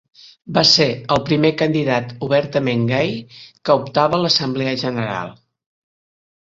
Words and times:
Va 0.57 0.61
ser 0.69 0.87
el 1.15 1.21
primer 1.27 1.51
candidat 1.59 2.15
obertament 2.29 2.89
gai 2.95 3.13
que 3.43 3.79
optava 3.85 4.21
a 4.21 4.25
l'Assemblea 4.27 4.77
General. 4.89 5.35